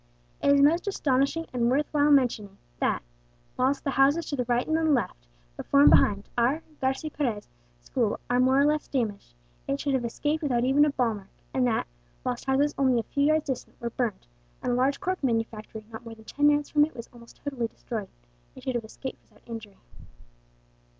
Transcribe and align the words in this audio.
"It 0.41 0.49
is 0.51 0.61
most 0.63 0.87
astonishing 0.87 1.45
and 1.53 1.69
worth 1.69 1.85
while 1.91 2.09
mentioning 2.09 2.57
that, 2.79 3.03
whilst 3.55 3.83
the 3.83 3.91
houses 3.91 4.25
to 4.31 4.35
the 4.35 4.45
right 4.45 4.65
and 4.67 4.95
left, 4.95 5.27
before 5.55 5.81
and 5.81 5.91
behind, 5.91 6.27
our 6.39 6.63
(Garci 6.81 7.11
Perez) 7.13 7.47
school 7.83 8.19
are 8.27 8.39
more 8.39 8.59
or 8.59 8.65
less 8.65 8.87
damaged, 8.87 9.35
it 9.67 9.79
should 9.79 9.93
have 9.93 10.03
escaped 10.03 10.41
without 10.41 10.63
even 10.63 10.85
a 10.85 10.89
ball 10.89 11.13
mark; 11.13 11.29
and 11.53 11.67
that, 11.67 11.85
whilst 12.23 12.45
houses 12.45 12.73
only 12.79 12.99
a 12.99 13.03
few 13.03 13.25
yards 13.25 13.45
distant 13.45 13.79
were 13.79 13.91
burned, 13.91 14.25
and 14.63 14.71
a 14.71 14.75
large 14.75 14.99
cork 14.99 15.23
manufactory 15.23 15.85
not 15.91 16.03
more 16.03 16.15
than 16.15 16.25
ten 16.25 16.49
yards 16.49 16.67
from 16.71 16.83
it 16.83 16.95
was 16.95 17.07
almost 17.13 17.35
totally 17.43 17.67
destroyed, 17.67 18.09
it 18.55 18.63
should 18.63 18.73
have 18.73 18.83
escaped 18.83 19.21
without 19.21 19.47
injury. 19.47 19.77